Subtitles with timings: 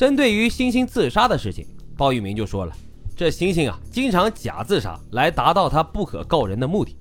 [0.00, 2.72] 针对于星星自杀的事情，鲍玉明就说了
[3.14, 6.96] ：“这星星啊，经常假自杀来达到他不可告人的目的。”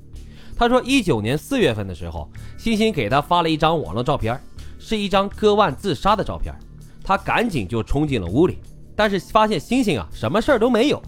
[0.54, 4.38] 他说，一九年四月份的时候，星星给他发了一张网络照片，
[4.78, 6.54] 是一张割腕自杀的照片。
[7.02, 8.58] 他赶紧就冲进了屋里，
[8.98, 11.02] 但是发现星星啊，什么事儿都没有。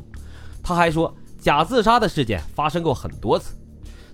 [0.63, 3.53] 他还说，假自杀的事件发生过很多次，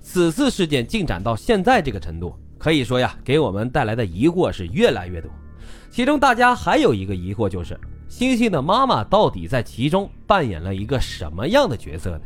[0.02, 5.30] 此次事件进展到现在这个程度，可以说呀，给我们带来的疑惑是越来越多。
[5.90, 12.22] 其中，大家还有一个疑惑就是，星星的妈妈到底在其中扮演了一个什么样的角色呢？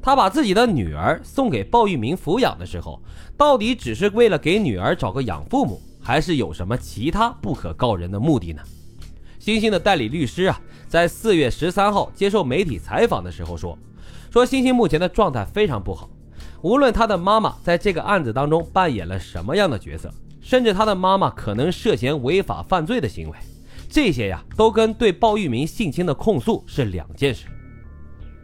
[0.00, 3.02] 她把自己的女儿送给鲍玉明抚养的时候，
[3.36, 8.62] 到底只是为了给女儿找个养父母，还是有什么其他不可告人的目的呢？
[9.38, 13.76] 星星的代理律师啊，在四月十三号接受媒体采访的时候说，
[14.30, 16.08] 说星星目前的状态非常不好，
[16.62, 20.12] 无论他的妈妈在这个案子当中扮演了什么样的角色，
[20.50, 23.36] 甚至他的妈妈可能涉嫌违法犯罪的行为，
[23.88, 27.46] 这些呀，都跟对鲍玉明性侵的控诉是两件事。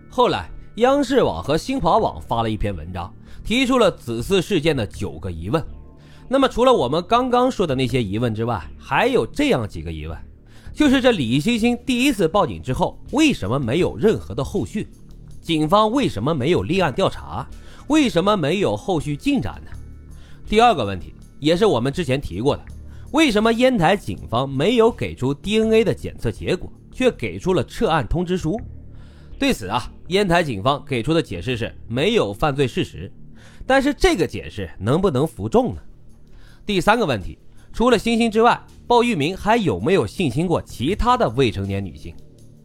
[0.08, 0.48] 后来。
[0.76, 3.10] 央视网和新华网发了一篇文章，
[3.42, 5.64] 提出了此次事件的九个疑问。
[6.28, 10.14] 那么，除了我们刚刚说的那些疑问之外，还有这样几个疑问：
[10.74, 14.86] 就是这李星星第一次报警之后，为什么没有任何的后续？
[15.40, 17.48] 警方为什么没有立案调查？
[17.88, 19.70] 为什么没有后续进展呢？
[20.46, 22.64] 第二个问题也是我们之前提过的：
[23.12, 28.60] 为什么烟台警方没有给出 DNA 的检测结果，却给出了撤案通知书？
[29.38, 33.12] 对此啊，烟台警方给出的解释是没有犯罪事实，
[33.66, 35.82] 但是这个解释能不能服众呢？
[36.64, 37.38] 第三个问题，
[37.72, 42.14] 除了星星之外，鲍玉明还有没有性侵过其他的未成年女性？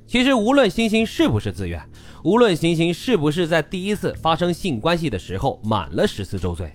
[0.08, 1.82] 其实无论星星是不是自愿，
[2.24, 6.72] 无论星星是不是在第一次发生性关系的时候满了十四周岁，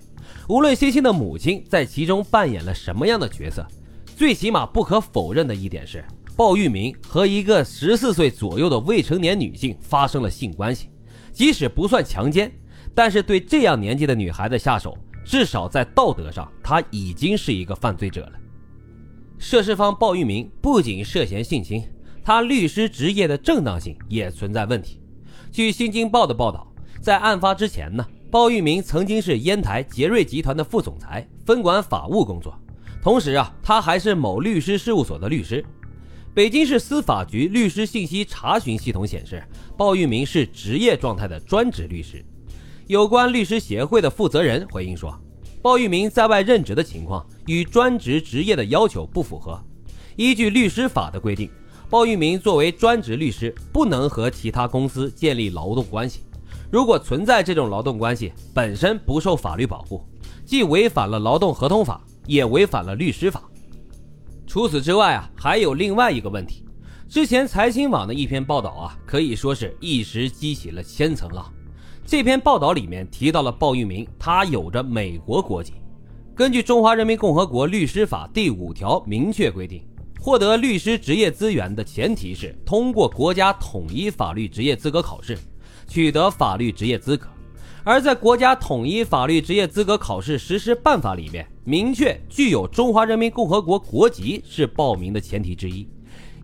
[0.47, 3.67] 无论星星的母亲在其中扮演了什么样的角色，
[4.15, 6.03] 最起码不可否认的一点是。
[6.37, 10.87] 鲍玉明和一个十四岁左右的未成年女性发生了性关系，
[11.33, 12.49] 即使不算强奸，
[12.93, 18.33] 但是对这样年纪的女孩子下手，至少在道德上他已经是一个犯罪者了。
[19.39, 21.83] 涉事方鲍玉明不仅涉嫌性侵，
[22.23, 25.01] 他律师职业的正当性也存在问题。
[25.51, 26.71] 据《新京报》的报道，
[27.01, 32.53] 在案发之前呢，鲍玉明曾经是烟台杰瑞集团的副总裁，分管法务工作，
[33.01, 35.63] 同时啊，他还是某律师事务所的律师。
[36.33, 39.41] 北京市司法局律师信息查询系统显示，
[39.77, 42.23] 鲍玉明是职业状态的专职律师。
[42.87, 45.17] 有关律师协会的负责人回应说，
[45.61, 49.57] 鲍玉明在外任职的情况与专职职业的要求不符合。
[50.17, 51.49] 依据律师法的规定，
[51.89, 56.19] 鲍玉明作为专职律师，不能和其他公司建立劳动关系。
[56.69, 60.03] 如果存在这种劳动关系，本身不受法律保护，
[60.45, 63.43] 既违反了劳动合同法，也违反了律师法。
[64.45, 66.65] 除此之外啊，还有另外一个问题。
[67.07, 71.49] 之前财新网的一篇报道啊，可以说是一时激起了千层浪。
[72.05, 75.73] 这篇报道里面提到了鲍玉明，他有着美国国籍。
[76.35, 79.81] 根据《中华人民共和国律师法》第五条明确规定，
[80.19, 85.37] 获得律师职业资源的前提是通过国家统一法律职业资格考试，
[85.87, 87.27] 取得法律职业资格。
[87.83, 95.87] 而在国家统一法律职业资格考试实施办法里面，明确具有中华人民共和国国籍是报名的前提之一。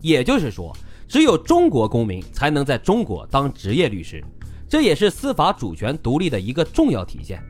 [0.01, 0.73] 也就是说，
[1.07, 4.23] 只有中国公民才能在中国当职业律师，
[4.69, 7.43] 这也是司法主权独立的一个重要体现。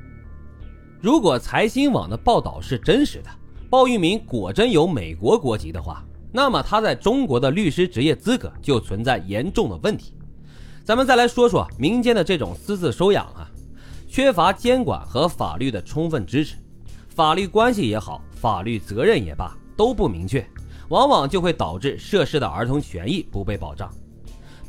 [0.99, 3.29] 如果财新网的报道是真实的，
[3.69, 10.13] 鲍玉明果真有美国国籍的话，那么他在中国的律师职业资格就存在严重的问题。
[10.85, 13.49] 咱们再来说说民间的这种私自收养啊。
[14.09, 16.55] 缺乏监管和法律的充分支持，
[17.07, 20.45] 法律关系也好，法律责任也罢，都不明确，
[20.89, 23.89] 往往就会导致涉事的儿童权益不被保障。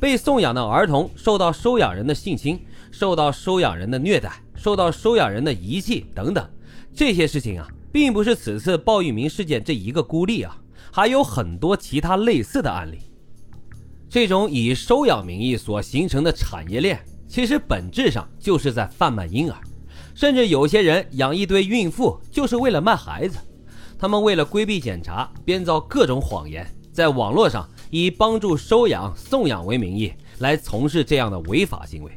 [0.00, 6.48] 被送养的儿童受到收养人的性侵，受到收养人的虐待，受到收养人的遗弃等等，
[6.94, 10.56] 这些事情啊，并不是此次鲍玉明事件这一个孤立啊，
[10.92, 12.98] 还有很多其他类似的案例。
[14.14, 17.04] 这种以收养名义所形成的产业链。
[17.26, 19.58] 其实本质上就是在贩卖婴儿，
[20.14, 23.38] 甚至有些人养一堆孕妇就是为了卖孩子。
[23.98, 32.12] 他们为了规避检查，编造各种谎言，在网络上以帮助收养、送养为名义来从事这样的违法行为。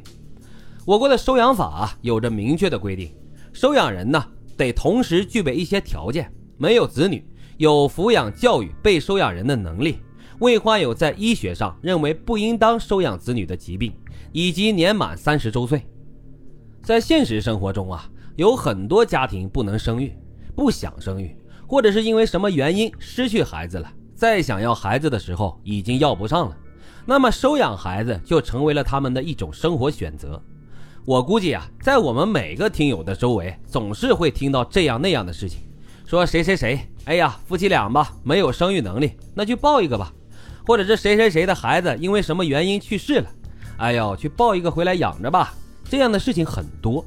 [0.86, 3.12] 我国的收养法有着明确的规定，
[3.52, 4.24] 收养人呢
[4.56, 9.98] 得同时具备一些条件：没有子女，有抚养教育被收养人的能力，
[10.40, 13.92] 未患有在医学上认为不应当收养子女的疾病。
[14.30, 15.86] 以及年满三十周岁，
[16.82, 20.12] 在现实生活中啊，有很多家庭不能生育，
[20.54, 21.34] 不想生育，
[21.66, 26.56] 或者是因为什么原因失去孩子了，再想要孩子的时候已经要不上了，
[27.06, 30.40] 那么收养孩子就成为了他们的一种生活选择。
[31.06, 35.60] 我估计啊，在我们每个听友的周围，总是会听到这样那样的事情，
[36.04, 40.12] 说谁谁谁，哎呀，夫妻俩吧没有生育能力，那就抱一个吧；
[40.68, 43.30] 或者是谁谁谁的孩子因为什么原因去世了，
[43.78, 45.54] 哎呦，去抱一个回来养着吧。
[45.88, 47.02] 这样的事情很多。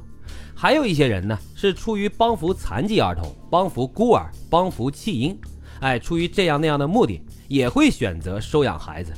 [0.52, 5.38] 还有一些人呢，是出于帮扶残疾儿童、帮扶孤儿、帮扶弃婴，
[5.78, 9.12] 哎，出于这样那样的目的，也会选择收养孩子。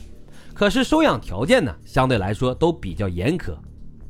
[0.52, 3.56] 可是收养条件呢，相对来说都比较严苛。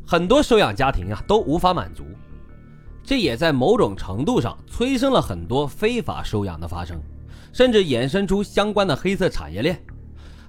[0.04, 2.02] 很多收养家庭啊都无法满足，
[3.04, 7.00] 这也在某种程度上催生了很多非法收养的发生，
[7.52, 9.80] 甚至衍生出相关的黑色产业链。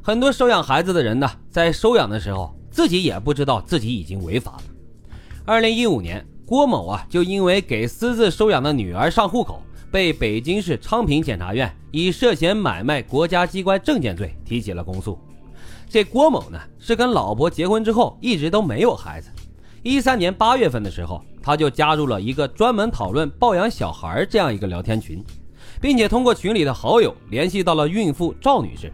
[0.08, 4.64] 很多收养孩子的人呢，在收养的时候自己也不知道自己已经违法了。
[5.44, 15.18] 二零一五年，郭某啊就因为给私自收养的女儿上户口，被北京市昌平检察院以涉嫌买卖国家机关证件罪提起了公诉。
[15.90, 19.32] 这郭某呢是跟老婆结婚之后一直都没有孩子。
[19.82, 25.26] 一三年八月份的时候，他就加入了一个专门讨论抱养小孩这样一个聊天群，
[25.82, 28.94] 并且通过群里的好友联系到了孕妇赵女士，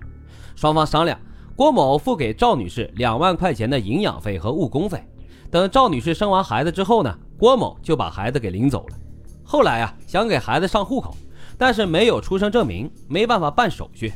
[0.62, 1.20] 双方商量，
[1.56, 5.04] 郭某付给赵女士两万块钱的营养费和误工费，
[5.50, 8.98] 等赵女士生完孩子之后呢，郭某就把孩子给领走了。
[9.44, 11.18] 后来啊，想给孩子上户口，
[11.58, 14.14] 但是没有出生证明，没办法办手续，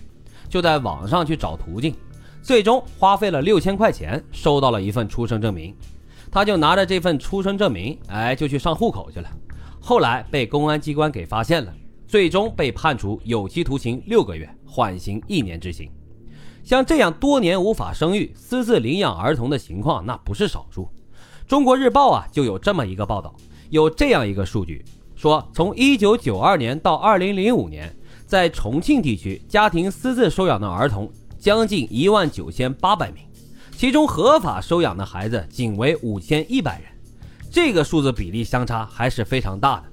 [0.47, 1.95] 就在网上去找途径，
[2.44, 5.75] 最终花费了六千块钱收到了一份出生证明。
[6.31, 9.27] 他就拿着这份出生证明，哎，就去上户口去了。
[9.81, 11.74] 后来被公安机关给发现了，
[12.07, 15.89] 最终被判处有期徒刑六个月，缓刑一年执行。
[16.65, 20.89] 像这样多年无法生育、私自领养儿童的情况，那不是少数。
[21.47, 23.35] 中国日报啊就有这么一个报道，
[23.69, 24.83] 有这样一个数据，
[25.15, 27.95] 说从1992年到2005年，
[28.25, 31.07] 在重庆地区家庭私自收养的儿童
[31.38, 33.23] 将近一万九千八百名。
[33.77, 36.89] 其中合法收养的孩子仅为五千一百人，
[37.51, 39.83] 这个数字比例相差还是非常大的。